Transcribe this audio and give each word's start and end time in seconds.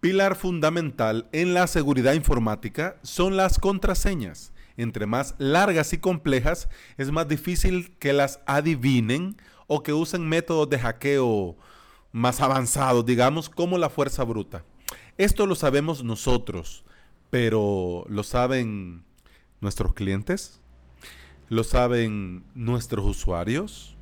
Pilar 0.00 0.34
fundamental 0.34 1.28
en 1.30 1.52
la 1.52 1.66
seguridad 1.66 2.14
informática 2.14 2.96
son 3.02 3.36
las 3.36 3.58
contraseñas. 3.58 4.54
Entre 4.78 5.04
más 5.04 5.34
largas 5.36 5.92
y 5.92 5.98
complejas, 5.98 6.70
es 6.96 7.10
más 7.10 7.28
difícil 7.28 7.94
que 7.98 8.14
las 8.14 8.40
adivinen 8.46 9.36
o 9.66 9.82
que 9.82 9.92
usen 9.92 10.26
métodos 10.26 10.70
de 10.70 10.78
hackeo 10.78 11.54
más 12.12 12.40
avanzados, 12.40 13.04
digamos, 13.04 13.50
como 13.50 13.76
la 13.76 13.90
fuerza 13.90 14.24
bruta. 14.24 14.64
Esto 15.18 15.44
lo 15.44 15.54
sabemos 15.54 16.02
nosotros, 16.02 16.82
pero 17.28 18.06
¿lo 18.08 18.22
saben 18.22 19.04
nuestros 19.60 19.92
clientes? 19.92 20.62
¿Lo 21.50 21.62
saben 21.62 22.42
nuestros 22.54 23.04
usuarios? 23.04 23.98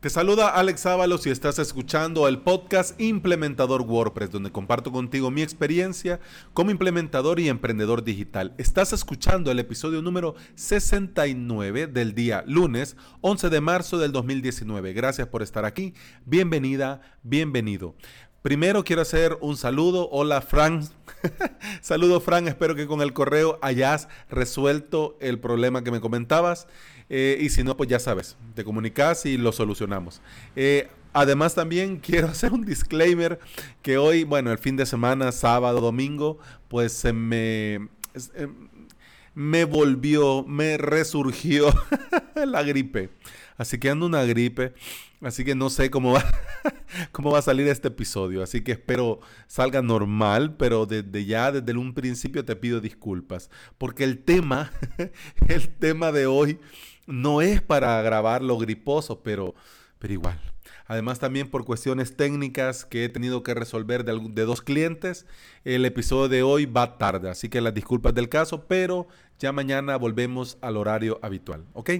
Te 0.00 0.08
saluda 0.08 0.48
Alex 0.48 0.86
Ábalos 0.86 1.26
y 1.26 1.30
estás 1.30 1.58
escuchando 1.58 2.26
el 2.26 2.38
podcast 2.38 2.98
Implementador 2.98 3.82
WordPress, 3.82 4.30
donde 4.30 4.50
comparto 4.50 4.90
contigo 4.92 5.30
mi 5.30 5.42
experiencia 5.42 6.20
como 6.54 6.70
implementador 6.70 7.38
y 7.38 7.50
emprendedor 7.50 8.02
digital. 8.02 8.54
Estás 8.56 8.94
escuchando 8.94 9.50
el 9.50 9.58
episodio 9.58 10.00
número 10.00 10.36
69 10.54 11.86
del 11.86 12.14
día 12.14 12.42
lunes 12.46 12.96
11 13.20 13.50
de 13.50 13.60
marzo 13.60 13.98
del 13.98 14.12
2019. 14.12 14.94
Gracias 14.94 15.28
por 15.28 15.42
estar 15.42 15.66
aquí. 15.66 15.92
Bienvenida, 16.24 17.02
bienvenido. 17.22 17.94
Primero 18.42 18.84
quiero 18.84 19.02
hacer 19.02 19.36
un 19.42 19.58
saludo. 19.58 20.08
Hola, 20.10 20.40
Fran. 20.40 20.88
saludo, 21.82 22.22
Fran. 22.22 22.48
Espero 22.48 22.74
que 22.74 22.86
con 22.86 23.02
el 23.02 23.12
correo 23.12 23.58
hayas 23.60 24.08
resuelto 24.30 25.18
el 25.20 25.38
problema 25.38 25.84
que 25.84 25.90
me 25.90 26.00
comentabas. 26.00 26.66
Eh, 27.10 27.36
y 27.38 27.50
si 27.50 27.62
no, 27.64 27.76
pues 27.76 27.90
ya 27.90 27.98
sabes, 27.98 28.38
te 28.54 28.64
comunicas 28.64 29.26
y 29.26 29.36
lo 29.36 29.52
solucionamos. 29.52 30.22
Eh, 30.56 30.88
además, 31.12 31.54
también 31.54 31.96
quiero 32.02 32.28
hacer 32.28 32.54
un 32.54 32.64
disclaimer 32.64 33.40
que 33.82 33.98
hoy, 33.98 34.24
bueno, 34.24 34.50
el 34.50 34.58
fin 34.58 34.74
de 34.76 34.86
semana, 34.86 35.32
sábado, 35.32 35.82
domingo, 35.82 36.38
pues 36.68 36.94
se 36.94 37.12
me. 37.12 37.88
Eh, 38.34 38.48
me 39.34 39.64
volvió, 39.64 40.44
me 40.44 40.78
resurgió 40.78 41.74
la 42.34 42.62
gripe. 42.62 43.10
Así 43.58 43.78
que 43.78 43.90
ando 43.90 44.06
una 44.06 44.24
gripe. 44.24 44.72
Así 45.22 45.44
que 45.44 45.54
no 45.54 45.68
sé 45.68 45.90
cómo 45.90 46.12
va, 46.12 46.24
cómo 47.12 47.30
va 47.30 47.40
a 47.40 47.42
salir 47.42 47.68
este 47.68 47.88
episodio. 47.88 48.42
Así 48.42 48.62
que 48.62 48.72
espero 48.72 49.20
salga 49.46 49.82
normal, 49.82 50.56
pero 50.56 50.86
desde 50.86 51.24
ya, 51.26 51.52
desde 51.52 51.78
un 51.78 51.92
principio 51.92 52.44
te 52.44 52.56
pido 52.56 52.80
disculpas. 52.80 53.50
Porque 53.76 54.04
el 54.04 54.18
tema, 54.24 54.72
el 55.48 55.68
tema 55.68 56.10
de 56.10 56.26
hoy 56.26 56.58
no 57.06 57.42
es 57.42 57.60
para 57.60 58.00
grabarlo 58.02 58.56
griposo, 58.56 59.20
pero, 59.22 59.54
pero 59.98 60.14
igual. 60.14 60.40
Además 60.86 61.20
también 61.20 61.48
por 61.48 61.64
cuestiones 61.64 62.16
técnicas 62.16 62.84
que 62.84 63.04
he 63.04 63.08
tenido 63.08 63.42
que 63.42 63.54
resolver 63.54 64.04
de, 64.04 64.18
de, 64.30 64.44
dos 64.44 64.60
clientes, 64.60 65.26
el 65.64 65.84
episodio 65.84 66.28
de 66.28 66.42
hoy 66.42 66.66
va 66.66 66.98
tarde, 66.98 67.30
así 67.30 67.48
que 67.48 67.60
las 67.60 67.74
disculpas 67.74 68.12
del 68.12 68.28
caso, 68.28 68.66
pero 68.66 69.06
ya 69.38 69.52
mañana 69.52 69.96
volvemos 69.96 70.58
al 70.60 70.76
horario 70.76 71.20
habitual, 71.22 71.64
¿ok? 71.74 71.90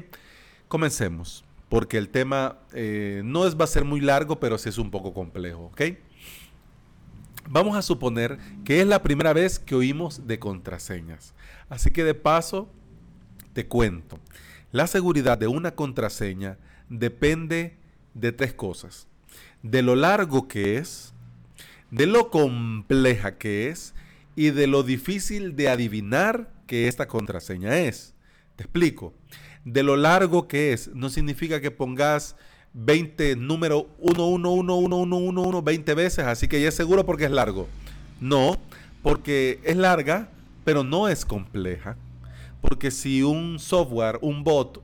Comencemos 0.67 1.45
porque 1.71 1.99
el 1.99 2.09
tema 2.09 2.59
eh, 2.75 3.23
no 3.25 3.47
es, 3.47 3.59
va 3.59 3.65
a 3.65 3.69
ser 3.69 3.85
muy 3.85 4.01
largo, 4.01 4.41
pero 4.41 4.59
sí 4.59 4.69
es 4.69 4.77
un 4.77 4.91
poco 4.91 5.15
complejo, 5.15 5.67
¿ok? 5.67 5.83
Vamos 7.49 7.77
a 7.77 7.83
suponer 7.83 8.39
que 8.65 8.81
es 8.81 8.87
la 8.89 9.03
primera 9.03 9.33
vez 9.33 9.61
que 9.61 9.77
oímos 9.77 10.27
de 10.27 10.41
contraseñas. 10.41 11.33
Así 11.69 11.91
que 11.93 12.03
de 12.03 12.15
paso, 12.15 12.69
te 13.53 13.69
cuento. 13.69 14.19
La 14.73 14.89
seguridad 14.89 15.39
de 15.39 15.47
una 15.47 15.77
contraseña 15.77 16.59
depende 16.89 17.77
de 18.15 18.33
tres 18.33 18.53
cosas. 18.53 19.07
De 19.63 19.83
lo 19.83 19.95
largo 19.95 20.49
que 20.49 20.77
es, 20.77 21.15
de 21.93 22.07
lo 22.07 22.31
compleja 22.31 23.39
que 23.39 23.69
es 23.69 23.95
y 24.35 24.51
de 24.51 24.67
lo 24.67 24.83
difícil 24.83 25.55
de 25.55 25.69
adivinar 25.69 26.53
que 26.67 26.89
esta 26.89 27.07
contraseña 27.07 27.79
es. 27.79 28.15
Te 28.61 28.65
explico 28.65 29.15
de 29.65 29.83
lo 29.83 29.97
largo 29.97 30.47
que 30.47 30.75
es. 30.75 30.89
No 30.95 31.09
significa 31.09 31.63
que 31.63 31.71
pongas 31.71 32.37
20 32.75 33.37
números 33.37 33.87
1, 34.01 34.27
1, 34.27 34.53
1, 34.53 34.77
1, 34.77 34.97
1, 34.99 35.17
1, 35.17 35.43
1, 35.43 35.63
20 35.63 35.95
veces, 35.95 36.27
así 36.27 36.47
que 36.47 36.61
ya 36.61 36.69
es 36.69 36.75
seguro 36.75 37.07
porque 37.07 37.25
es 37.25 37.31
largo. 37.31 37.69
No, 38.21 38.59
porque 39.03 39.61
es 39.65 39.79
larga, 39.79 40.29
pero 40.63 40.85
no 40.85 41.09
es 41.09 41.25
compleja. 41.25 41.97
Porque 42.61 42.91
si 42.91 43.23
un 43.23 43.59
software, 43.59 44.19
un 44.21 44.45
bot, 44.45 44.83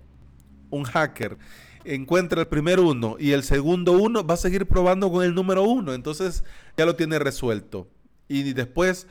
un 0.71 0.85
hacker 0.85 1.37
encuentra 1.85 2.41
el 2.41 2.49
primer 2.49 2.81
uno 2.81 3.17
y 3.21 3.33
el 3.33 3.43
segundo 3.43 3.93
uno, 3.93 4.27
va 4.27 4.35
a 4.35 4.39
seguir 4.39 4.65
probando 4.65 5.13
con 5.13 5.23
el 5.23 5.35
número 5.35 5.65
uno. 5.65 5.93
Entonces 5.93 6.45
ya 6.79 6.87
lo 6.87 6.97
tiene 6.97 7.19
resuelto. 7.19 7.89
Y 8.29 8.53
después 8.55 9.07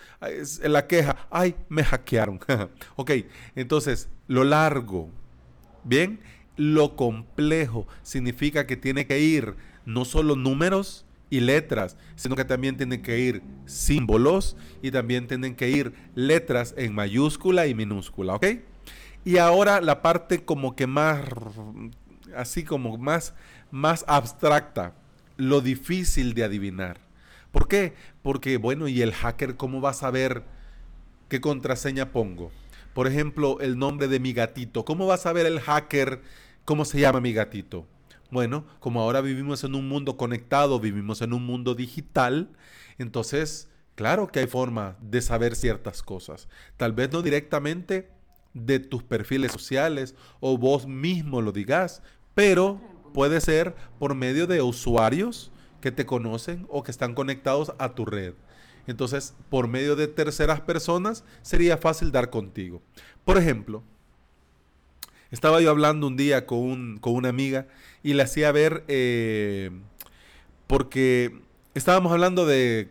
la 0.64 0.88
queja, 0.88 1.28
ay, 1.30 1.56
me 1.70 1.84
hackearon. 1.84 2.40
ok, 2.96 3.12
entonces 3.56 4.10
lo 4.28 4.44
largo, 4.44 5.10
Bien, 5.86 6.20
lo 6.58 6.96
complejo 6.96 7.88
significa 8.02 8.66
que 8.66 8.76
tiene 8.76 9.06
que 9.06 9.20
ir 9.20 9.56
no 9.86 10.04
solo 10.04 10.36
números 10.36 11.06
y 11.30 11.40
letras, 11.40 11.96
sino 12.16 12.36
que 12.36 12.44
también 12.44 12.76
tienen 12.76 13.04
que 13.04 13.20
ir 13.20 13.44
símbolos 13.66 14.58
y 14.82 14.90
también 14.90 15.28
tienen 15.28 15.56
que 15.56 15.70
ir 15.70 15.94
letras 16.16 16.74
en 16.76 16.96
mayúscula 16.96 17.68
y 17.68 17.76
minúscula, 17.76 18.34
¿ok? 18.34 18.48
Y 19.24 19.38
ahora 19.38 19.80
la 19.80 20.02
parte 20.02 20.44
como 20.44 20.76
que 20.76 20.88
más, 20.88 21.22
así 22.36 22.64
como 22.64 22.98
más, 22.98 23.36
más 23.70 24.04
abstracta, 24.08 24.96
lo 25.38 25.62
difícil 25.62 26.34
de 26.34 26.46
adivinar. 26.46 27.05
¿Por 27.56 27.70
qué? 27.70 27.94
Porque, 28.22 28.58
bueno, 28.58 28.90
¿y 28.90 29.02
el 29.02 29.14
hacker 29.14 29.56
cómo 29.56 29.80
va 29.80 29.92
a 29.92 29.94
saber 29.94 30.44
qué 31.30 31.40
contraseña 31.40 32.12
pongo? 32.12 32.52
Por 32.94 33.08
ejemplo, 33.08 33.62
el 33.62 33.80
nombre 33.80 34.10
de 34.10 34.20
mi 34.20 34.34
gatito. 34.34 34.84
¿Cómo 34.84 35.08
va 35.08 35.14
a 35.14 35.18
saber 35.18 35.46
el 35.46 35.62
hacker 35.62 36.22
cómo 36.66 36.84
se 36.84 37.00
llama 37.00 37.22
mi 37.22 37.32
gatito? 37.32 37.88
Bueno, 38.30 38.66
como 38.82 39.00
ahora 39.00 39.22
vivimos 39.22 39.64
en 39.64 39.74
un 39.74 39.88
mundo 39.88 40.18
conectado, 40.18 40.82
vivimos 40.82 41.22
en 41.22 41.32
un 41.32 41.46
mundo 41.46 41.76
digital, 41.76 42.50
entonces, 42.98 43.70
claro 43.96 44.28
que 44.28 44.40
hay 44.40 44.48
forma 44.48 44.98
de 45.00 45.22
saber 45.22 45.56
ciertas 45.56 46.04
cosas. 46.04 46.50
Tal 46.76 46.92
vez 46.92 47.14
no 47.14 47.22
directamente 47.22 48.10
de 48.54 48.80
tus 48.80 49.02
perfiles 49.02 49.54
sociales 49.54 50.14
o 50.42 50.58
vos 50.58 50.88
mismo 50.88 51.42
lo 51.42 51.54
digas, 51.54 52.04
pero 52.34 52.82
puede 53.14 53.40
ser 53.40 53.78
por 53.98 54.14
medio 54.14 54.46
de 54.46 54.62
usuarios 54.62 55.54
que 55.82 55.92
te 55.92 56.06
conocen 56.06 56.66
o 56.70 56.84
que 56.84 56.92
están 56.92 57.14
conectados 57.14 57.74
a 57.78 57.96
tu 57.96 58.06
red. 58.06 58.34
Entonces, 58.88 59.34
por 59.50 59.68
medio 59.68 59.96
de 59.96 60.08
terceras 60.08 60.62
personas, 60.62 61.24
sería 61.42 61.78
fácil 61.78 62.12
dar 62.12 62.30
contigo. 62.30 62.82
Por 63.24 63.38
ejemplo, 63.38 63.84
estaba 65.32 65.62
yo 65.62 65.70
hablando 65.70 66.08
un 66.08 66.18
día 66.18 66.46
con, 66.46 67.00
una 67.04 67.30
amiga 67.30 67.68
y 68.04 68.14
le 68.14 68.24
hacía 68.24 68.52
ver, 68.52 68.84
eh, 68.88 69.72
porque 70.68 71.42
estábamos 71.74 72.12
hablando 72.12 72.46
de, 72.46 72.90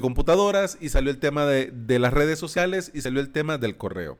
computadoras 0.00 0.78
y 0.80 0.88
salió 0.88 1.10
el 1.10 1.18
tema 1.18 1.44
de, 1.44 1.98
las 1.98 2.12
redes 2.12 2.38
sociales 2.38 2.90
y 2.94 3.00
salió 3.00 3.20
el 3.20 3.30
tema 3.30 3.58
del 3.58 3.76
correo. 3.76 4.18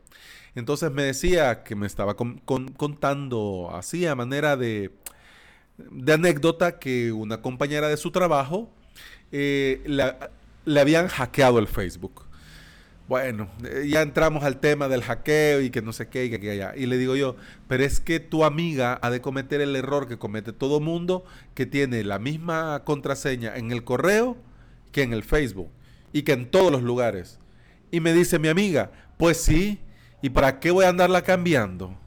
Entonces 0.54 0.90
me 0.90 1.02
decía 1.02 1.62
que 1.62 1.74
me 1.76 1.86
estaba 1.86 2.14
contando 2.14 3.70
así 3.72 4.06
a 4.06 4.14
manera 4.14 4.56
de, 4.56 4.90
de 5.90 6.12
anécdota 6.12 6.78
que 6.78 7.12
una 7.12 7.42
compañera 7.42 7.88
de 7.88 7.96
su 7.96 8.10
trabajo 8.10 8.70
eh, 9.30 9.82
la, 9.86 10.30
le 10.64 10.80
habían 10.80 11.08
hackeado 11.08 11.58
el 11.58 11.66
Facebook. 11.66 12.24
Bueno, 13.08 13.50
eh, 13.64 13.88
ya 13.88 14.00
entramos 14.00 14.44
al 14.44 14.58
tema 14.58 14.88
del 14.88 15.02
hackeo 15.02 15.60
y 15.60 15.70
que 15.70 15.82
no 15.82 15.92
sé 15.92 16.08
qué 16.08 16.26
y 16.26 16.38
que 16.38 16.50
allá. 16.50 16.72
Y 16.76 16.86
le 16.86 16.96
digo 16.96 17.16
yo, 17.16 17.36
pero 17.68 17.84
es 17.84 18.00
que 18.00 18.20
tu 18.20 18.44
amiga 18.44 18.98
ha 19.02 19.10
de 19.10 19.20
cometer 19.20 19.60
el 19.60 19.76
error 19.76 20.08
que 20.08 20.18
comete 20.18 20.52
todo 20.52 20.80
mundo 20.80 21.24
que 21.54 21.66
tiene 21.66 22.04
la 22.04 22.18
misma 22.18 22.82
contraseña 22.84 23.56
en 23.56 23.72
el 23.72 23.84
correo 23.84 24.36
que 24.92 25.02
en 25.02 25.12
el 25.12 25.24
Facebook 25.24 25.68
y 26.12 26.22
que 26.22 26.32
en 26.32 26.50
todos 26.50 26.70
los 26.70 26.82
lugares. 26.82 27.38
Y 27.90 28.00
me 28.00 28.12
dice 28.12 28.38
mi 28.38 28.48
amiga, 28.48 28.90
pues 29.18 29.36
sí, 29.38 29.80
¿y 30.22 30.30
para 30.30 30.60
qué 30.60 30.70
voy 30.70 30.84
a 30.84 30.88
andarla 30.88 31.22
cambiando? 31.22 31.98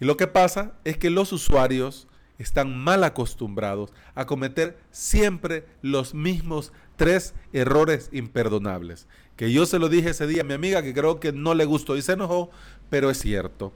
Y 0.00 0.06
lo 0.06 0.16
que 0.16 0.26
pasa 0.26 0.72
es 0.84 0.96
que 0.96 1.10
los 1.10 1.32
usuarios 1.32 2.08
están 2.38 2.76
mal 2.76 3.04
acostumbrados 3.04 3.92
a 4.14 4.24
cometer 4.24 4.78
siempre 4.90 5.66
los 5.82 6.14
mismos 6.14 6.72
tres 6.96 7.34
errores 7.52 8.08
imperdonables. 8.12 9.06
Que 9.36 9.52
yo 9.52 9.66
se 9.66 9.78
lo 9.78 9.90
dije 9.90 10.10
ese 10.10 10.26
día 10.26 10.40
a 10.40 10.44
mi 10.44 10.54
amiga 10.54 10.82
que 10.82 10.94
creo 10.94 11.20
que 11.20 11.32
no 11.32 11.54
le 11.54 11.66
gustó 11.66 11.98
y 11.98 12.02
se 12.02 12.12
enojó, 12.12 12.50
pero 12.88 13.10
es 13.10 13.18
cierto. 13.18 13.74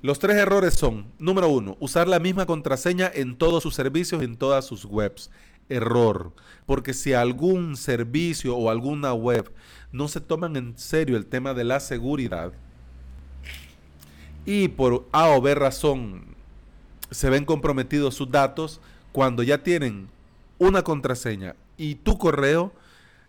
Los 0.00 0.18
tres 0.18 0.36
errores 0.36 0.74
son, 0.74 1.12
número 1.18 1.48
uno, 1.48 1.76
usar 1.78 2.08
la 2.08 2.18
misma 2.18 2.46
contraseña 2.46 3.10
en 3.14 3.36
todos 3.36 3.62
sus 3.62 3.74
servicios, 3.74 4.22
en 4.22 4.36
todas 4.36 4.64
sus 4.64 4.84
webs. 4.86 5.30
Error, 5.70 6.34
porque 6.66 6.92
si 6.92 7.14
algún 7.14 7.78
servicio 7.78 8.54
o 8.54 8.68
alguna 8.68 9.14
web 9.14 9.50
no 9.92 10.08
se 10.08 10.20
toman 10.20 10.56
en 10.56 10.76
serio 10.76 11.16
el 11.16 11.24
tema 11.24 11.54
de 11.54 11.64
la 11.64 11.80
seguridad 11.80 12.52
y 14.46 14.68
por 14.68 15.06
A 15.12 15.28
o 15.28 15.40
B 15.40 15.54
razón 15.54 16.34
se 17.10 17.30
ven 17.30 17.44
comprometidos 17.44 18.14
sus 18.14 18.30
datos 18.30 18.80
cuando 19.12 19.42
ya 19.42 19.62
tienen 19.62 20.08
una 20.58 20.82
contraseña 20.82 21.54
y 21.76 21.96
tu 21.96 22.18
correo, 22.18 22.72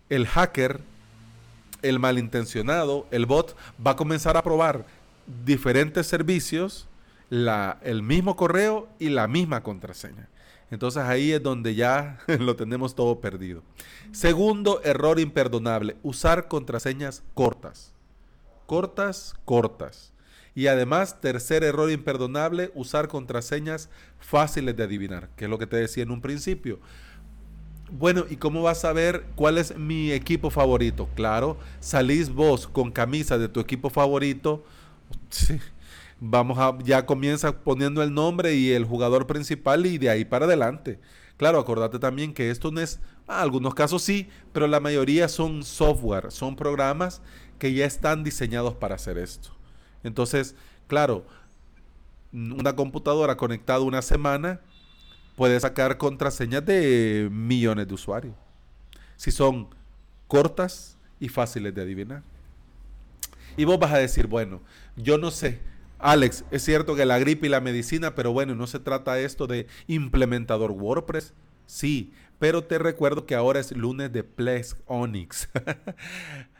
el 0.10 0.28
hacker, 0.28 0.82
el 1.82 2.00
malintencionado, 2.00 3.08
el 3.12 3.26
bot, 3.26 3.56
va 3.86 3.92
a 3.92 3.96
comenzar 3.96 4.38
a 4.38 4.44
probar 4.44 4.86
diferentes 5.46 6.08
servicios, 6.08 6.88
la, 7.30 7.80
el 7.84 8.02
mismo 8.02 8.36
correo 8.36 8.88
y 9.00 9.10
la 9.10 9.28
misma 9.28 9.62
contraseña. 9.64 10.30
Entonces 10.72 11.04
ahí 11.04 11.32
es 11.32 11.44
donde 11.44 11.76
ya 11.76 12.20
lo 12.40 12.56
tenemos 12.56 12.96
todo 12.96 13.20
perdido. 13.20 13.62
Segundo 14.12 14.82
error 14.84 15.20
imperdonable, 15.20 15.98
usar 16.04 16.48
contraseñas 16.48 17.24
cortas. 17.34 17.94
Cortas, 18.66 19.36
cortas. 19.46 20.15
Y 20.56 20.68
además, 20.68 21.19
tercer 21.22 21.63
error 21.63 21.92
imperdonable, 21.92 22.72
usar 22.75 23.10
contraseñas 23.10 23.90
fáciles 24.19 24.75
de 24.75 24.84
adivinar, 24.84 25.30
que 25.36 25.46
es 25.46 25.50
lo 25.52 25.60
que 25.60 25.68
te 25.68 25.78
decía 25.78 26.04
en 26.04 26.12
un 26.12 26.22
principio. 26.22 26.80
Bueno, 27.92 28.25
¿y 28.30 28.38
cómo 28.38 28.63
vas 28.63 28.80
a 28.80 28.81
saber 28.81 29.25
cuál 29.36 29.57
es 29.57 29.78
mi 29.78 30.12
equipo 30.12 30.50
favorito? 30.50 31.07
Claro, 31.16 31.57
salís 31.80 32.30
vos 32.34 32.68
con 32.68 32.92
camisa 32.92 33.38
de 33.38 33.48
tu 33.50 33.60
equipo 33.60 33.90
favorito. 33.90 34.63
Sí, 35.30 35.60
vamos 36.19 36.57
a, 36.60 36.78
ya 36.84 37.06
comienza 37.06 37.60
poniendo 37.63 38.02
el 38.04 38.13
nombre 38.13 38.56
y 38.56 38.72
el 38.72 38.86
jugador 38.86 39.28
principal 39.28 39.86
y 39.86 39.98
de 39.98 40.10
ahí 40.10 40.25
para 40.25 40.46
adelante. 40.46 41.00
Claro, 41.38 41.60
acordate 41.60 42.00
también 42.00 42.34
que 42.34 42.50
esto 42.52 42.72
no 42.72 42.81
es, 42.81 43.00
ah, 43.28 43.42
algunos 43.42 43.75
casos 43.75 44.02
sí, 44.04 44.30
pero 44.54 44.68
la 44.68 44.80
mayoría 44.80 45.28
son 45.28 45.63
software, 45.63 46.31
son 46.31 46.56
programas 46.56 47.22
que 47.60 47.74
ya 47.74 47.86
están 47.86 48.24
diseñados 48.24 48.75
para 48.75 48.96
hacer 48.96 49.18
esto. 49.18 49.55
Entonces, 50.06 50.56
claro, 50.88 51.25
una 52.31 52.75
computadora 52.75 53.36
conectada 53.38 53.80
una 53.80 54.02
semana 54.02 54.62
puede 55.36 55.60
sacar 55.60 55.98
contraseñas 55.98 56.66
de 56.66 57.28
millones 57.31 57.88
de 57.88 57.94
usuarios. 57.94 58.36
Si 59.18 59.31
son 59.31 59.68
cortas 60.28 60.98
y 61.19 61.28
fáciles 61.28 61.74
de 61.74 61.81
adivinar. 61.81 62.22
Y 63.57 63.66
vos 63.66 63.80
vas 63.80 63.94
a 63.94 63.98
decir, 63.98 64.28
bueno, 64.28 64.62
yo 64.96 65.18
no 65.18 65.31
sé, 65.31 65.60
Alex, 65.98 66.44
es 66.52 66.63
cierto 66.63 66.96
que 66.96 67.06
la 67.06 67.18
gripe 67.18 67.48
y 67.48 67.50
la 67.50 67.62
medicina, 67.62 68.13
pero 68.13 68.31
bueno, 68.31 68.54
no 68.54 68.68
se 68.68 68.80
trata 68.80 69.19
esto 69.19 69.48
de 69.48 69.66
implementador 69.88 70.72
WordPress. 70.72 71.34
Sí, 71.66 72.13
pero 72.38 72.63
te 72.63 72.78
recuerdo 72.78 73.25
que 73.25 73.34
ahora 73.34 73.60
es 73.60 73.72
lunes 73.72 74.13
de 74.13 74.24
Plex 74.24 74.75
Onyx. 74.86 75.50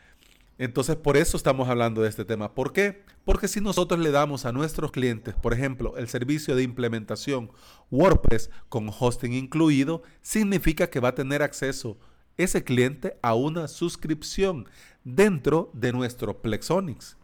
Entonces, 0.58 0.96
por 0.96 1.16
eso 1.16 1.36
estamos 1.36 1.68
hablando 1.68 2.02
de 2.02 2.08
este 2.08 2.24
tema. 2.24 2.54
¿Por 2.54 2.72
qué? 2.72 3.04
Porque 3.24 3.48
si 3.48 3.60
nosotros 3.60 4.00
le 4.00 4.10
damos 4.10 4.46
a 4.46 4.52
nuestros 4.52 4.90
clientes, 4.90 5.34
por 5.34 5.52
ejemplo, 5.52 5.96
el 5.98 6.08
servicio 6.08 6.56
de 6.56 6.62
implementación 6.62 7.50
WordPress 7.90 8.50
con 8.68 8.88
hosting 8.88 9.32
incluido, 9.34 10.02
significa 10.22 10.88
que 10.88 11.00
va 11.00 11.08
a 11.10 11.14
tener 11.14 11.42
acceso 11.42 11.98
ese 12.38 12.64
cliente 12.64 13.18
a 13.22 13.34
una 13.34 13.68
suscripción 13.68 14.66
dentro 15.04 15.70
de 15.74 15.92
nuestro 15.92 16.40
Plex 16.40 16.70
Onyx. 16.70 17.16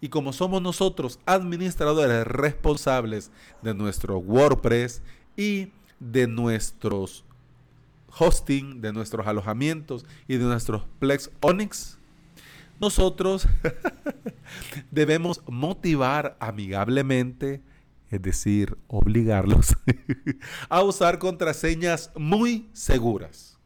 Y 0.00 0.08
como 0.08 0.32
somos 0.32 0.60
nosotros 0.60 1.20
administradores 1.26 2.26
responsables 2.26 3.30
de 3.62 3.74
nuestro 3.74 4.18
WordPress 4.18 5.02
y 5.36 5.70
de 6.00 6.26
nuestros 6.26 7.24
hosting, 8.18 8.80
de 8.80 8.92
nuestros 8.92 9.26
alojamientos 9.28 10.04
y 10.26 10.36
de 10.36 10.44
nuestros 10.44 10.82
Plex 10.98 11.30
Onyx, 11.40 11.98
nosotros 12.82 13.46
debemos 14.90 15.40
motivar 15.46 16.36
amigablemente, 16.40 17.62
es 18.10 18.20
decir, 18.20 18.76
obligarlos 18.88 19.76
a 20.68 20.82
usar 20.82 21.20
contraseñas 21.20 22.10
muy 22.16 22.68
seguras. 22.72 23.56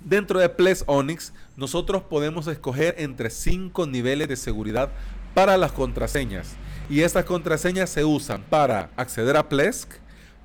Dentro 0.00 0.40
de 0.40 0.48
Plex 0.48 0.84
Onyx, 0.86 1.34
nosotros 1.56 2.02
podemos 2.02 2.46
escoger 2.46 2.94
entre 2.98 3.28
cinco 3.28 3.86
niveles 3.86 4.26
de 4.28 4.36
seguridad 4.36 4.90
para 5.34 5.58
las 5.58 5.72
contraseñas. 5.72 6.56
Y 6.88 7.00
estas 7.00 7.26
contraseñas 7.26 7.90
se 7.90 8.04
usan 8.04 8.42
para 8.48 8.90
acceder 8.96 9.36
a 9.36 9.48
Plesk, 9.48 9.92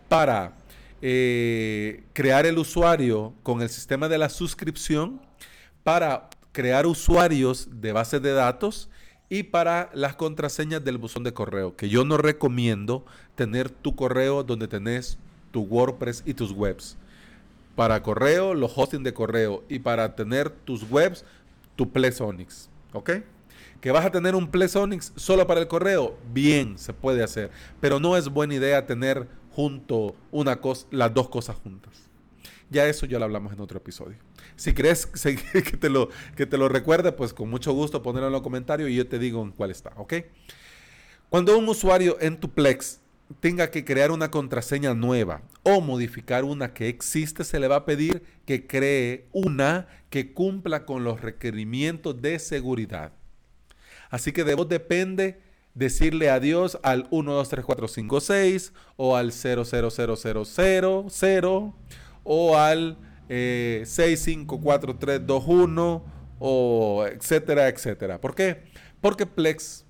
para 0.09 0.57
eh, 1.01 2.03
crear 2.11 2.45
el 2.45 2.57
usuario 2.57 3.33
con 3.43 3.61
el 3.61 3.69
sistema 3.69 4.09
de 4.09 4.17
la 4.17 4.29
suscripción, 4.29 5.28
para 5.83 6.29
crear 6.51 6.85
usuarios 6.87 7.67
de 7.71 7.91
bases 7.91 8.21
de 8.21 8.33
datos 8.33 8.89
y 9.29 9.43
para 9.43 9.89
las 9.93 10.15
contraseñas 10.15 10.83
del 10.83 10.97
buzón 10.97 11.23
de 11.23 11.33
correo, 11.33 11.75
que 11.75 11.89
yo 11.89 12.03
no 12.03 12.17
recomiendo 12.17 13.05
tener 13.35 13.69
tu 13.69 13.95
correo 13.95 14.43
donde 14.43 14.67
tenés 14.67 15.17
tu 15.51 15.61
WordPress 15.61 16.23
y 16.25 16.33
tus 16.33 16.51
webs 16.51 16.97
para 17.79 18.03
correo, 18.03 18.55
los 18.55 18.73
hosting 18.75 19.03
de 19.03 19.13
correo 19.13 19.63
y 19.69 19.79
para 19.79 20.13
tener 20.13 20.49
tus 20.49 20.83
webs, 20.91 21.23
tu 21.77 21.89
Plesonix. 21.89 22.69
¿Ok? 22.91 23.11
Que 23.79 23.91
vas 23.91 24.05
a 24.05 24.11
tener 24.11 24.35
un 24.35 24.51
Plesonix 24.51 25.13
solo 25.15 25.47
para 25.47 25.61
el 25.61 25.69
correo, 25.69 26.17
bien, 26.33 26.77
se 26.77 26.91
puede 26.91 27.23
hacer. 27.23 27.51
Pero 27.79 28.01
no 28.01 28.17
es 28.17 28.27
buena 28.27 28.55
idea 28.55 28.85
tener 28.85 29.29
junto 29.51 30.13
una 30.29 30.59
cosa, 30.59 30.87
las 30.91 31.13
dos 31.13 31.29
cosas 31.29 31.55
juntas. 31.55 31.93
Ya 32.69 32.85
eso 32.85 33.05
ya 33.05 33.17
lo 33.17 33.23
hablamos 33.23 33.53
en 33.53 33.61
otro 33.61 33.77
episodio. 33.77 34.17
Si 34.59 34.73
crees 34.73 35.05
que 35.05 35.77
te 35.77 35.89
lo, 35.89 36.09
que 36.35 36.45
te 36.45 36.57
lo 36.57 36.67
recuerde, 36.67 37.13
pues 37.13 37.33
con 37.33 37.49
mucho 37.49 37.71
gusto 37.71 38.03
ponerlo 38.03 38.27
en 38.27 38.33
los 38.33 38.41
comentarios 38.41 38.89
y 38.89 38.95
yo 38.95 39.07
te 39.07 39.17
digo 39.17 39.41
en 39.41 39.51
cuál 39.51 39.71
está, 39.71 39.93
¿ok? 39.95 40.15
Cuando 41.29 41.57
un 41.57 41.69
usuario 41.69 42.17
en 42.19 42.37
tu 42.37 42.49
Plex 42.49 42.99
tenga 43.39 43.71
que 43.71 43.85
crear 43.85 44.11
una 44.11 44.31
contraseña 44.31 44.93
nueva 44.93 45.43
o 45.63 45.79
modificar 45.79 46.43
una 46.43 46.73
que 46.73 46.89
existe, 46.89 47.45
se 47.45 47.61
le 47.61 47.69
va 47.69 47.77
a 47.77 47.85
pedir 47.85 48.21
que 48.45 48.67
cree 48.67 49.27
una 49.31 49.87
que 50.09 50.33
cumpla 50.33 50.85
con 50.85 51.05
los 51.05 51.21
requerimientos 51.21 52.21
de 52.21 52.37
seguridad. 52.39 53.13
Así 54.09 54.33
que 54.33 54.43
de 54.43 54.55
vos 54.55 54.67
depende 54.67 55.39
decirle 55.73 56.29
adiós 56.29 56.77
al 56.83 57.07
123456 57.11 58.73
o 58.97 59.15
al 59.15 59.31
00000 59.31 61.73
o 62.25 62.57
al 62.57 62.97
eh, 63.29 63.83
654321 63.85 66.03
o 66.39 67.05
etcétera, 67.05 67.67
etcétera. 67.67 68.19
¿Por 68.19 68.35
qué? 68.35 68.63
Porque 69.01 69.25
Plex 69.25 69.85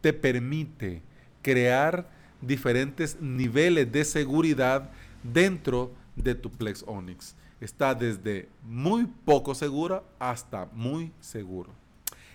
te 0.00 0.12
permite 0.12 1.02
crear 1.42 2.08
diferentes 2.40 3.20
niveles 3.20 3.90
de 3.90 4.04
seguridad 4.04 4.90
dentro 5.22 5.92
de 6.14 6.34
tu 6.34 6.50
Plex 6.50 6.84
Onyx. 6.86 7.34
Está 7.60 7.94
desde 7.94 8.48
muy 8.62 9.06
poco 9.24 9.54
seguro 9.54 10.04
hasta 10.18 10.66
muy 10.72 11.12
seguro. 11.20 11.70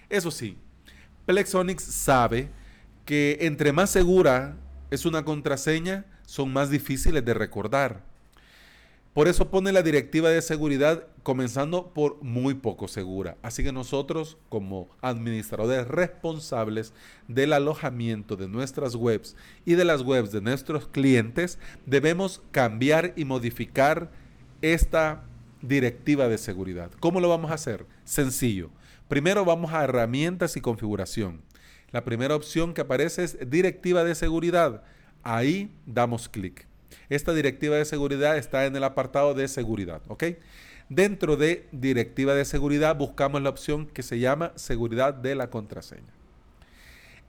Eso 0.10 0.32
sí, 0.32 0.58
Plex 1.26 1.54
Onyx 1.54 1.84
sabe 1.84 2.50
que 3.06 3.38
entre 3.42 3.72
más 3.72 3.90
segura 3.90 4.56
es 4.90 5.06
una 5.06 5.24
contraseña, 5.24 6.06
son 6.26 6.52
más 6.52 6.70
difíciles 6.70 7.24
de 7.24 7.34
recordar. 7.34 8.04
Por 9.14 9.28
eso 9.28 9.52
pone 9.52 9.74
la 9.74 9.84
directiva 9.84 10.30
de 10.30 10.42
seguridad 10.42 11.06
comenzando 11.24 11.94
por 11.94 12.24
muy 12.24 12.54
poco 12.54 12.88
segura. 12.88 13.36
Así 13.42 13.62
que 13.62 13.74
nosotros 13.74 14.38
como 14.48 14.88
administradores 15.02 15.86
responsables 15.86 16.94
del 17.28 17.52
alojamiento 17.52 18.38
de 18.38 18.48
nuestras 18.48 18.96
webs 18.96 19.36
y 19.66 19.74
de 19.74 19.84
las 19.84 20.02
webs 20.02 20.32
de 20.32 20.40
nuestros 20.40 20.88
clientes 20.88 21.60
debemos 21.86 22.42
cambiar 22.52 23.12
y 23.18 23.26
modificar 23.26 24.10
esta 24.62 25.26
directiva 25.62 26.30
de 26.30 26.38
seguridad. 26.38 26.90
¿Cómo 27.02 27.20
lo 27.20 27.28
vamos 27.28 27.52
a 27.52 27.56
hacer? 27.56 27.86
Sencillo. 28.06 28.70
Primero 29.10 29.44
vamos 29.44 29.74
a 29.74 29.84
herramientas 29.84 30.56
y 30.56 30.62
configuración. 30.62 31.42
La 31.92 32.06
primera 32.06 32.34
opción 32.34 32.74
que 32.74 32.80
aparece 32.80 33.26
es 33.26 33.50
directiva 33.50 34.06
de 34.06 34.16
seguridad. 34.16 34.84
Ahí 35.22 35.70
damos 35.86 36.30
clic. 36.30 36.71
Esta 37.10 37.34
directiva 37.34 37.76
de 37.76 37.86
seguridad 37.86 38.38
está 38.38 38.66
en 38.66 38.76
el 38.76 38.84
apartado 38.84 39.34
de 39.34 39.48
seguridad, 39.48 40.02
¿ok? 40.08 40.24
Dentro 40.90 41.38
de 41.38 41.68
directiva 41.72 42.34
de 42.36 42.44
seguridad 42.44 42.96
buscamos 42.98 43.42
la 43.42 43.50
opción 43.50 43.88
que 43.88 44.04
se 44.04 44.20
llama 44.20 44.52
seguridad 44.56 45.14
de 45.14 45.36
la 45.36 45.50
contraseña. 45.50 46.14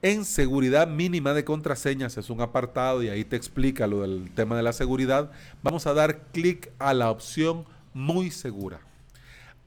En 0.01 0.25
seguridad 0.25 0.85
mínima 0.85 1.33
de 1.33 1.45
contraseñas 1.45 2.17
es 2.17 2.29
un 2.29 2.41
apartado 2.41 3.01
y 3.03 3.07
ahí 3.07 3.23
te 3.23 3.37
explica 3.37 3.87
lo 3.87 4.01
del 4.01 4.31
tema 4.31 4.57
de 4.57 4.63
la 4.63 4.73
seguridad. 4.73 5.31
Vamos 5.61 5.87
a 5.87 5.93
dar 5.93 6.23
clic 6.33 6.71
a 6.77 6.93
la 6.93 7.09
opción 7.09 7.63
muy 7.93 8.31
segura. 8.31 8.81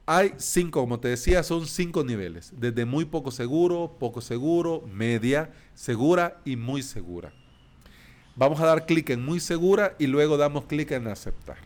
Hay 0.05 0.35
cinco, 0.37 0.81
como 0.81 1.01
te 1.01 1.09
decía, 1.09 1.43
son 1.43 1.67
cinco 1.67 2.05
niveles. 2.05 2.53
Desde 2.55 2.85
muy 2.85 3.07
poco 3.07 3.31
seguro, 3.31 3.97
poco 3.99 4.21
seguro, 4.21 4.83
media, 4.93 5.51
segura 5.75 6.39
y 6.45 6.57
muy 6.57 6.83
segura. 6.83 7.33
Vamos 8.37 8.61
a 8.61 8.67
dar 8.67 8.85
clic 8.85 9.11
en 9.11 9.25
muy 9.25 9.41
segura 9.41 9.97
y 9.99 10.07
luego 10.07 10.37
damos 10.37 10.67
clic 10.67 10.91
en 10.91 11.09
aceptar. 11.09 11.57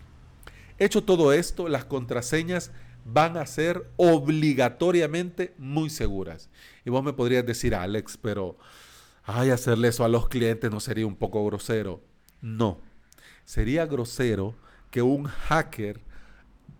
Hecho 0.79 1.03
todo 1.03 1.33
esto, 1.33 1.69
las 1.69 1.85
contraseñas 1.85 2.71
van 3.05 3.37
a 3.37 3.47
ser 3.47 3.91
obligatoriamente 3.97 5.53
muy 5.59 5.91
seguras. 5.91 6.49
Y 6.85 6.91
vos 6.91 7.03
me 7.03 7.13
podrías 7.13 7.45
decir, 7.45 7.75
Alex, 7.75 8.17
pero 8.17 8.57
ay, 9.25 9.51
hacerle 9.51 9.89
eso 9.89 10.05
a 10.05 10.09
los 10.09 10.29
clientes 10.29 10.71
no 10.71 10.79
sería 10.79 11.07
un 11.07 11.17
poco 11.17 11.45
grosero. 11.45 12.01
No. 12.41 12.79
sería 13.45 13.85
grosero 13.85 14.55
que 14.91 15.03
un 15.03 15.25
hacker 15.25 16.01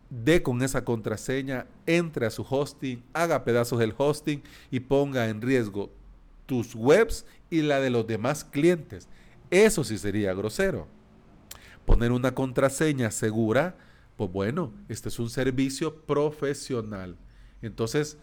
dé 0.09 0.43
con 0.43 0.63
esa 0.63 0.85
contraseña, 0.85 1.67
entre 1.87 2.27
a 2.27 2.31
su 2.31 2.47
hosting, 2.49 3.03
haga 3.13 3.45
pedazos 3.45 3.79
del 3.81 3.95
hosting 3.97 4.43
y 4.71 4.81
ponga 4.81 5.29
en 5.29 5.43
riesgo 5.43 5.91
tus 6.47 6.75
webs 6.75 7.27
y 7.51 7.63
la 7.63 7.81
de 7.81 7.91
los 7.91 8.07
demás 8.07 8.45
clientes. 8.45 9.09
Eso 9.51 9.85
sí 9.85 9.99
sería 9.99 10.33
grosero. 10.35 10.87
Poner 11.85 12.13
una 12.13 12.35
contraseña 12.35 13.11
segura, 13.11 13.77
pues 14.17 14.31
bueno, 14.31 14.73
este 14.89 15.09
es 15.09 15.19
un 15.19 15.29
servicio 15.29 16.03
profesional. 16.03 17.17
Entonces, 17.63 18.17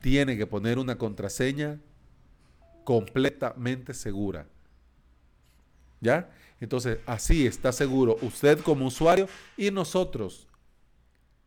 tiene 0.00 0.36
que 0.36 0.46
poner 0.46 0.78
una 0.78 0.98
contraseña 0.98 1.78
completamente 2.84 3.94
segura. 3.94 4.46
¿Ya? 6.00 6.30
Entonces, 6.60 6.98
así 7.06 7.46
está 7.46 7.70
seguro 7.72 8.18
usted 8.22 8.58
como 8.60 8.86
usuario 8.86 9.28
y 9.56 9.70
nosotros 9.70 10.48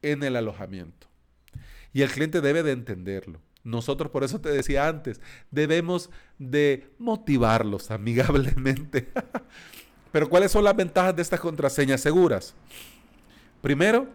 en 0.02 0.24
el 0.24 0.36
alojamiento. 0.36 1.08
Y 1.94 2.02
el 2.02 2.12
cliente 2.12 2.42
debe 2.42 2.64
de 2.64 2.72
entenderlo. 2.72 3.40
Nosotros, 3.66 4.12
por 4.12 4.24
eso 4.24 4.40
te 4.40 4.50
decía 4.50 4.88
antes, 4.88 5.20
debemos 5.50 6.12
de 6.38 6.88
motivarlos 7.00 7.90
amigablemente. 7.90 9.10
Pero 10.12 10.30
¿cuáles 10.30 10.52
son 10.52 10.64
las 10.64 10.76
ventajas 10.76 11.16
de 11.16 11.24
estas 11.24 11.40
contraseñas 11.40 12.00
seguras? 12.00 12.54
Primero, 13.62 14.08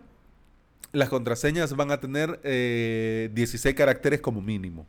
las 0.93 1.09
contraseñas 1.09 1.75
van 1.75 1.91
a 1.91 1.99
tener 1.99 2.41
16 2.41 3.67
eh, 3.67 3.75
caracteres 3.75 4.21
como 4.21 4.41
mínimo. 4.41 4.87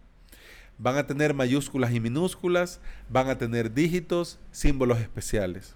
Van 0.77 0.95
a 0.95 1.07
tener 1.07 1.33
mayúsculas 1.33 1.91
y 1.91 1.99
minúsculas, 1.99 2.79
van 3.09 3.29
a 3.29 3.37
tener 3.39 3.73
dígitos, 3.73 4.39
símbolos 4.51 4.99
especiales. 4.99 5.75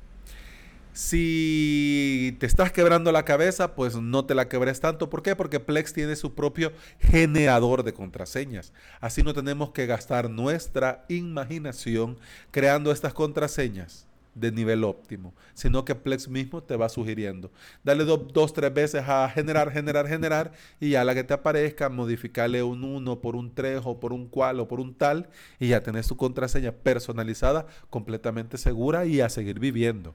Si 0.95 2.37
te 2.39 2.45
estás 2.45 2.71
quebrando 2.71 3.11
la 3.11 3.25
cabeza, 3.25 3.75
pues 3.75 3.97
no 3.97 4.23
te 4.23 4.33
la 4.33 4.47
quebres 4.47 4.79
tanto. 4.79 5.09
¿Por 5.09 5.23
qué? 5.23 5.35
Porque 5.35 5.59
Plex 5.59 5.91
tiene 5.91 6.15
su 6.15 6.33
propio 6.35 6.71
generador 6.99 7.83
de 7.83 7.93
contraseñas. 7.93 8.71
Así 9.01 9.21
no 9.21 9.33
tenemos 9.33 9.71
que 9.71 9.87
gastar 9.87 10.29
nuestra 10.29 11.03
imaginación 11.09 12.17
creando 12.49 12.93
estas 12.93 13.13
contraseñas 13.13 14.07
de 14.35 14.51
nivel 14.51 14.83
óptimo, 14.83 15.33
sino 15.53 15.85
que 15.85 15.95
Plex 15.95 16.27
mismo 16.27 16.61
te 16.61 16.75
va 16.75 16.89
sugiriendo. 16.89 17.51
Dale 17.83 18.03
dos, 18.03 18.53
tres 18.53 18.73
veces 18.73 19.03
a 19.07 19.27
generar, 19.29 19.71
generar, 19.71 20.07
generar 20.07 20.51
y 20.79 20.91
ya 20.91 21.03
la 21.03 21.15
que 21.15 21.23
te 21.23 21.33
aparezca, 21.33 21.89
modificarle 21.89 22.61
un 22.61 22.83
1 22.83 23.21
por 23.21 23.35
un 23.35 23.55
3 23.55 23.81
o 23.85 23.99
por 23.99 24.13
un 24.13 24.27
cual 24.27 24.59
o 24.59 24.67
por 24.67 24.79
un 24.79 24.93
tal 24.93 25.29
y 25.57 25.69
ya 25.69 25.81
tenés 25.81 26.07
tu 26.07 26.17
contraseña 26.17 26.73
personalizada, 26.73 27.65
completamente 27.89 28.57
segura 28.57 29.05
y 29.05 29.21
a 29.21 29.29
seguir 29.29 29.59
viviendo. 29.59 30.13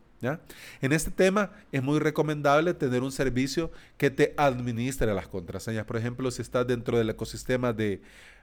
En 0.82 0.92
este 0.92 1.10
tema 1.10 1.50
es 1.72 1.82
muy 1.82 1.98
recomendable 1.98 2.74
tener 2.74 3.02
un 3.02 3.10
servicio 3.10 3.70
que 3.96 4.10
te 4.10 4.34
administre 4.36 5.14
las 5.14 5.28
contraseñas. 5.28 5.86
Por 5.86 5.96
ejemplo, 5.96 6.30
si 6.30 6.42
estás 6.42 6.66
dentro 6.66 6.98
del 6.98 7.08
ecosistema 7.08 7.72
de, 7.72 8.02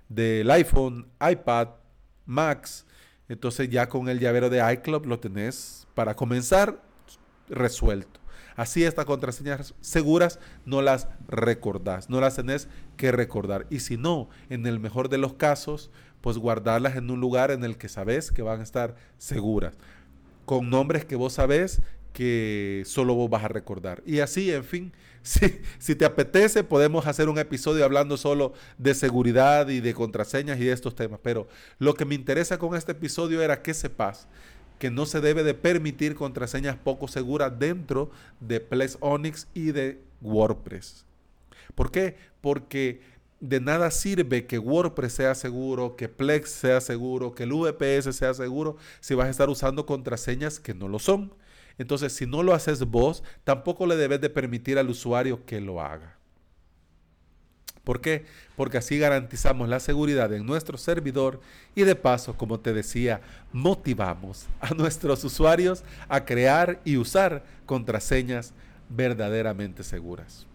del 0.09 0.49
iPhone, 0.49 1.07
iPad, 1.21 1.69
Macs, 2.25 2.85
entonces 3.29 3.69
ya 3.69 3.89
con 3.89 4.09
el 4.09 4.19
llavero 4.19 4.49
de 4.49 4.73
iCloud 4.73 5.05
lo 5.05 5.19
tenés 5.19 5.87
para 5.93 6.15
comenzar 6.15 6.81
resuelto. 7.49 8.19
Así 8.55 8.83
estas 8.83 9.05
contraseñas 9.05 9.75
seguras 9.81 10.39
no 10.65 10.81
las 10.81 11.07
recordás, 11.27 12.09
no 12.09 12.19
las 12.19 12.35
tenés 12.35 12.67
que 12.97 13.11
recordar. 13.11 13.67
Y 13.69 13.81
si 13.81 13.97
no, 13.97 14.29
en 14.49 14.65
el 14.65 14.79
mejor 14.79 15.09
de 15.09 15.19
los 15.19 15.33
casos, 15.33 15.91
pues 16.21 16.39
guardarlas 16.39 16.95
en 16.95 17.11
un 17.11 17.19
lugar 17.19 17.51
en 17.51 17.63
el 17.63 17.77
que 17.77 17.87
sabes 17.87 18.31
que 18.31 18.41
van 18.41 18.59
a 18.59 18.63
estar 18.63 18.95
seguras. 19.19 19.75
Con 20.45 20.69
nombres 20.69 21.05
que 21.05 21.15
vos 21.15 21.33
sabés 21.33 21.81
que 22.17 22.81
solo 22.87 23.13
vos 23.13 23.29
vas 23.29 23.43
a 23.43 23.47
recordar. 23.47 24.01
Y 24.03 24.21
así, 24.21 24.51
en 24.51 24.63
fin, 24.63 24.91
si, 25.21 25.61
si, 25.77 25.93
te 25.93 26.03
apetece, 26.03 26.63
podemos 26.63 27.05
hacer 27.05 27.29
un 27.29 27.37
episodio 27.37 27.85
hablando 27.85 28.17
solo 28.17 28.53
de 28.79 28.95
seguridad 28.95 29.67
y 29.67 29.81
de 29.81 29.93
contraseñas 29.93 30.59
y 30.59 30.63
de 30.63 30.71
estos 30.71 30.95
temas. 30.95 31.19
Pero 31.21 31.47
lo 31.77 31.93
que 31.93 32.05
me 32.05 32.15
interesa 32.15 32.57
con 32.57 32.75
este 32.75 32.93
episodio 32.93 33.39
era 33.43 33.61
que 33.61 33.75
sepas 33.75 34.27
que 34.79 34.89
no 34.89 35.05
se 35.05 35.21
debe 35.21 35.43
de 35.43 35.53
permitir 35.53 36.15
contraseñas 36.15 36.75
poco 36.75 37.07
seguras 37.07 37.59
dentro 37.59 38.09
de 38.39 38.61
Plex 38.61 38.97
Onyx 38.99 39.47
y 39.53 39.71
de 39.71 40.01
WordPress. 40.19 41.05
¿Por 41.75 41.91
qué? 41.91 42.17
Porque 42.41 42.99
de 43.39 43.59
nada 43.59 43.91
sirve 43.91 44.47
que 44.47 44.57
WordPress 44.57 45.13
sea 45.13 45.35
seguro, 45.35 45.95
que 45.95 46.09
Plex 46.09 46.49
sea 46.49 46.81
seguro, 46.81 47.35
que 47.35 47.43
el 47.43 47.53
VPS 47.53 48.15
sea 48.15 48.33
seguro 48.33 48.77
si 49.01 49.13
vas 49.13 49.27
a 49.27 49.29
estar 49.29 49.51
usando 49.51 49.85
contraseñas 49.85 50.59
que 50.59 50.73
no 50.73 50.87
lo 50.87 50.97
son. 50.97 51.31
Entonces, 51.77 52.13
si 52.13 52.25
no 52.25 52.43
lo 52.43 52.53
haces 52.53 52.83
vos, 52.85 53.23
tampoco 53.43 53.85
le 53.85 53.95
debes 53.95 54.21
de 54.21 54.29
permitir 54.29 54.77
al 54.77 54.89
usuario 54.89 55.45
que 55.45 55.61
lo 55.61 55.81
haga. 55.81 56.17
¿Por 57.83 58.01
qué? 58.01 58.25
Porque 58.57 58.77
así 58.77 58.99
garantizamos 58.99 59.69
la 59.69 59.79
seguridad 59.79 60.33
en 60.33 60.45
nuestro 60.45 60.77
servidor 60.77 61.39
y 61.73 61.83
de 61.83 61.95
paso, 61.95 62.35
como 62.35 62.59
te 62.59 62.73
decía, 62.73 63.21
motivamos 63.53 64.45
a 64.59 64.73
nuestros 64.73 65.23
usuarios 65.23 65.85
a 66.09 66.25
crear 66.25 66.81
y 66.83 66.97
usar 66.97 67.45
contraseñas 67.65 68.53
verdaderamente 68.89 69.83
seguras. 69.83 70.45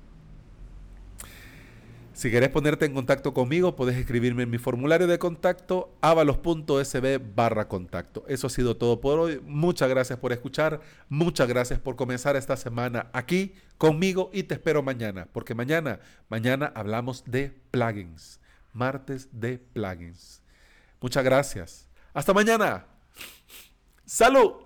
Si 2.15 2.31
querés 2.31 2.51
ponerte 2.51 2.85
en 2.85 2.93
contacto 2.93 3.33
conmigo, 3.33 3.75
puedes 3.75 3.97
escribirme 3.97 4.43
en 4.43 4.51
mi 4.51 4.59
formulario 4.59 5.07
de 5.07 5.19
contacto 5.19 5.97
avalos.sb 6.03 7.21
barra 7.35 7.69
contacto. 7.69 8.25
Eso 8.29 8.49
ha 8.49 8.51
sido 8.51 8.77
todo 8.77 9.01
por 9.01 9.19
hoy. 9.19 9.41
Muchas 9.47 9.89
gracias 9.89 10.19
por 10.19 10.33
escuchar. 10.33 10.81
Muchas 11.09 11.49
gracias 11.49 11.81
por 11.81 11.97
comenzar 11.97 12.37
esta 12.37 12.57
semana 12.57 13.09
aquí 13.15 13.55
conmigo 13.79 14.31
y 14.33 14.43
te 14.43 14.55
espero 14.55 14.83
mañana, 14.83 15.27
porque 15.33 15.55
mañana, 15.55 16.01
mañana 16.29 16.71
hablamos 16.75 17.25
de 17.27 17.59
plugins. 17.71 18.41
Martes 18.75 19.29
de 19.33 19.59
plugins. 19.59 20.43
Muchas 21.01 21.25
gracias. 21.25 21.89
Hasta 22.13 22.35
mañana. 22.35 22.87
Salud. 24.05 24.63